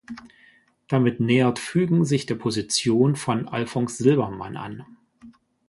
Damit 0.87 1.19
nähert 1.19 1.59
Fügen 1.59 2.05
sich 2.05 2.25
der 2.25 2.33
Position 2.33 3.15
von 3.15 3.47
Alphons 3.47 3.99
Silbermann 3.99 4.57
an. 4.57 4.83